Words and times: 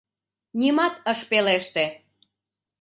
Нимат 0.59 0.95
ыш 1.11 1.19
пелеште. 1.29 1.85